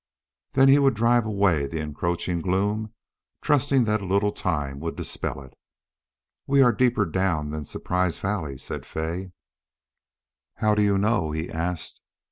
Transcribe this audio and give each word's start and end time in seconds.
Then 0.53 0.67
he 0.67 0.79
would 0.79 0.95
drive 0.95 1.27
away 1.27 1.67
the 1.67 1.79
encroaching 1.79 2.41
gloom, 2.41 2.91
trusting 3.43 3.83
that 3.83 4.01
a 4.01 4.05
little 4.07 4.31
time 4.31 4.79
would 4.79 4.95
dispel 4.95 5.41
it. 5.43 5.55
"We 6.47 6.63
are 6.63 6.71
deeper 6.71 7.05
down 7.05 7.51
than 7.51 7.65
Surprise 7.65 8.17
Valley," 8.17 8.57
said 8.57 8.83
Fay. 8.83 9.31
"How 10.55 10.73
do 10.73 10.81
you 10.81 10.97
know?" 10.97 11.29
he 11.29 11.51
asked. 11.51 12.01